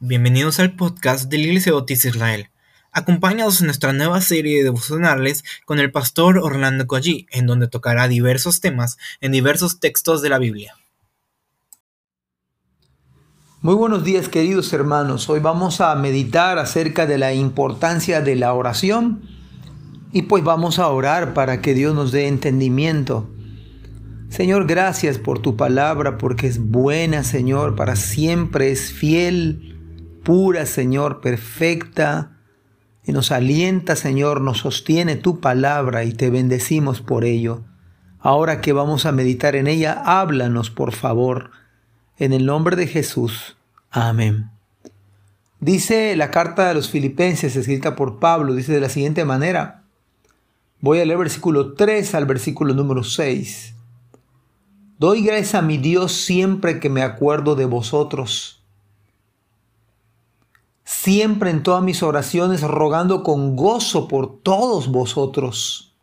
[0.00, 2.50] Bienvenidos al podcast de la Iglesia Bautista Israel.
[2.90, 8.08] Acompáñanos en nuestra nueva serie de devocionales con el pastor Orlando Collí, en donde tocará
[8.08, 10.74] diversos temas en diversos textos de la Biblia.
[13.60, 15.30] Muy buenos días queridos hermanos.
[15.30, 19.22] Hoy vamos a meditar acerca de la importancia de la oración
[20.12, 23.30] y pues vamos a orar para que Dios nos dé entendimiento.
[24.28, 29.70] Señor, gracias por tu palabra porque es buena, Señor, para siempre es fiel
[30.24, 32.32] pura, Señor, perfecta,
[33.06, 37.62] y nos alienta, Señor, nos sostiene tu palabra y te bendecimos por ello.
[38.18, 41.50] Ahora que vamos a meditar en ella, háblanos, por favor,
[42.18, 43.58] en el nombre de Jesús.
[43.90, 44.50] Amén.
[45.60, 49.84] Dice la carta de los filipenses escrita por Pablo, dice de la siguiente manera.
[50.80, 53.74] Voy a leer versículo 3 al versículo número 6.
[54.98, 58.63] Doy gracias a mi Dios siempre que me acuerdo de vosotros
[61.04, 65.94] siempre en todas mis oraciones rogando con gozo por todos vosotros,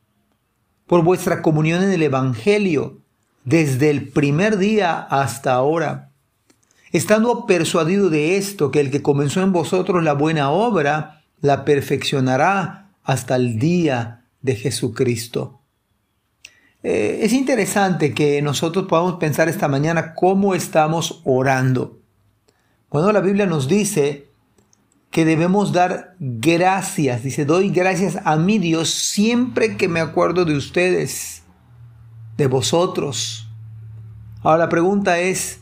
[0.85, 2.99] por vuestra comunión en el Evangelio,
[3.43, 6.11] desde el primer día hasta ahora,
[6.91, 12.91] estando persuadido de esto, que el que comenzó en vosotros la buena obra, la perfeccionará
[13.03, 15.61] hasta el día de Jesucristo.
[16.83, 21.97] Eh, es interesante que nosotros podamos pensar esta mañana cómo estamos orando.
[22.87, 24.30] Cuando la Biblia nos dice
[25.11, 27.23] que debemos dar gracias.
[27.23, 31.43] Dice, doy gracias a mi Dios siempre que me acuerdo de ustedes,
[32.37, 33.49] de vosotros.
[34.41, 35.59] Ahora la pregunta es,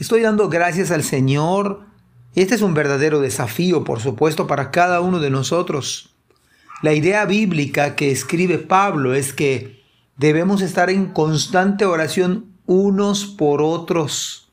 [0.00, 1.82] ¿estoy dando gracias al Señor?
[2.34, 6.14] Este es un verdadero desafío, por supuesto, para cada uno de nosotros.
[6.82, 9.82] La idea bíblica que escribe Pablo es que
[10.16, 14.45] debemos estar en constante oración unos por otros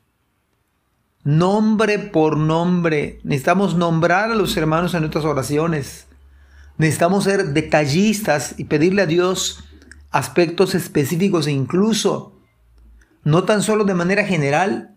[1.24, 3.18] nombre por nombre.
[3.24, 6.06] Necesitamos nombrar a los hermanos en nuestras oraciones.
[6.76, 9.64] Necesitamos ser detallistas y pedirle a Dios
[10.10, 12.38] aspectos específicos e incluso,
[13.24, 14.96] no tan solo de manera general.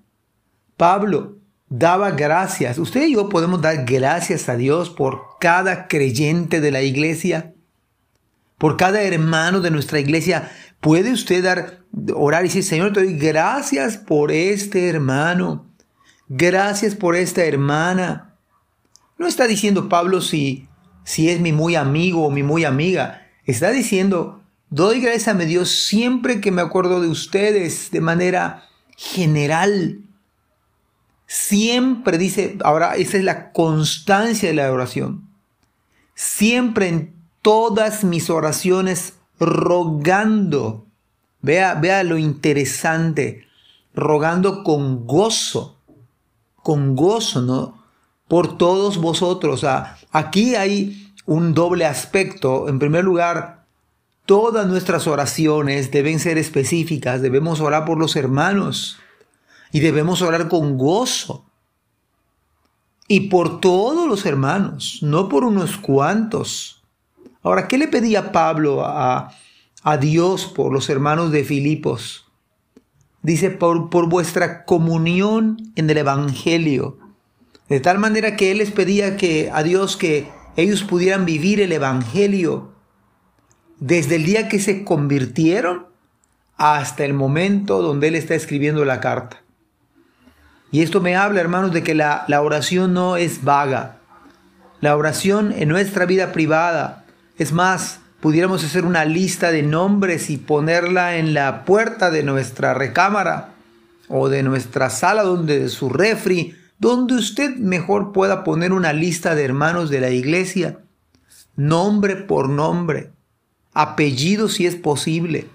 [0.76, 1.38] Pablo
[1.70, 2.78] daba gracias.
[2.78, 7.54] Usted y yo podemos dar gracias a Dios por cada creyente de la iglesia,
[8.58, 10.52] por cada hermano de nuestra iglesia.
[10.82, 11.80] ¿Puede usted dar,
[12.14, 15.67] orar y decir, Señor, te doy gracias por este hermano?
[16.30, 18.36] Gracias por esta hermana.
[19.18, 20.68] No está diciendo Pablo si,
[21.06, 23.28] si es mi muy amigo o mi muy amiga.
[23.46, 28.66] Está diciendo, doy gracias a mi Dios siempre que me acuerdo de ustedes de manera
[28.98, 30.02] general.
[31.28, 35.30] Siempre dice, ahora esa es la constancia de la oración.
[36.14, 40.86] Siempre en todas mis oraciones rogando.
[41.42, 43.46] Vea, vea lo interesante,
[43.94, 45.77] rogando con gozo
[46.68, 47.82] con gozo, ¿no?
[48.28, 49.66] Por todos vosotros.
[50.12, 52.68] aquí hay un doble aspecto.
[52.68, 53.64] En primer lugar,
[54.26, 57.22] todas nuestras oraciones deben ser específicas.
[57.22, 58.98] Debemos orar por los hermanos
[59.72, 61.46] y debemos orar con gozo.
[63.08, 66.84] Y por todos los hermanos, no por unos cuantos.
[67.44, 69.32] Ahora, ¿qué le pedía Pablo a,
[69.84, 72.27] a Dios por los hermanos de Filipos?
[73.28, 76.98] Dice, por, por vuestra comunión en el Evangelio.
[77.68, 81.74] De tal manera que Él les pedía que a Dios que ellos pudieran vivir el
[81.74, 82.72] Evangelio
[83.80, 85.88] desde el día que se convirtieron
[86.56, 89.44] hasta el momento donde Él está escribiendo la carta.
[90.72, 93.98] Y esto me habla, hermanos, de que la, la oración no es vaga.
[94.80, 97.06] La oración en nuestra vida privada,
[97.38, 102.74] es más, pudiéramos hacer una lista de nombres y ponerla en la puerta de nuestra
[102.74, 103.54] recámara
[104.10, 109.34] o de nuestra sala donde de su refri, donde usted mejor pueda poner una lista
[109.34, 110.80] de hermanos de la iglesia,
[111.56, 113.14] nombre por nombre,
[113.74, 115.48] apellido si es posible,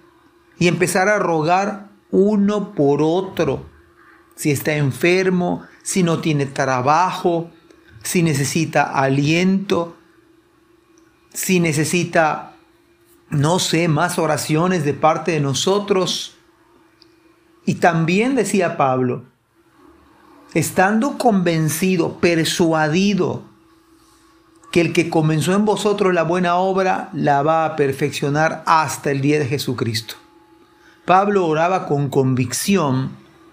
[0.59, 3.67] y empezar a rogar uno por otro,
[4.35, 7.51] si está enfermo, si no tiene trabajo,
[8.03, 9.95] si necesita aliento,
[11.35, 12.52] si necesita
[13.33, 16.35] no sé, más oraciones de parte de nosotros.
[17.65, 19.25] Y también decía Pablo,
[20.55, 23.43] estando convencido, persuadido,
[24.71, 29.21] que el que comenzó en vosotros la buena obra la va a perfeccionar hasta el
[29.21, 30.15] día de Jesucristo.
[31.05, 33.11] Pablo oraba con convicción,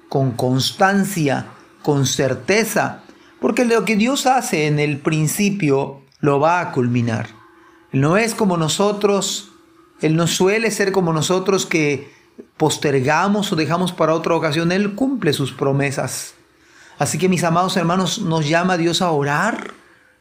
[0.07, 1.47] con constancia,
[1.83, 3.01] con certeza,
[3.39, 7.27] porque lo que Dios hace en el principio lo va a culminar.
[7.91, 9.48] No es como nosotros
[10.01, 12.11] él no suele ser como nosotros que
[12.57, 14.71] postergamos o dejamos para otra ocasión.
[14.71, 16.33] Él cumple sus promesas.
[16.97, 19.73] Así que mis amados hermanos, nos llama Dios a orar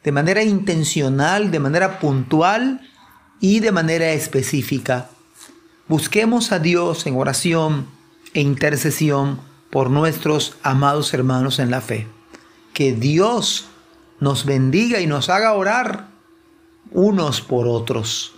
[0.05, 2.81] de manera intencional, de manera puntual
[3.41, 5.11] y de manera específica.
[5.89, 7.87] Busquemos a Dios en oración
[8.35, 9.41] e intercesión
[9.71, 12.07] por nuestros amados hermanos en la fe.
[12.73, 13.67] Que Dios
[14.21, 16.09] nos bendiga y nos haga orar
[16.93, 18.38] unos por otros.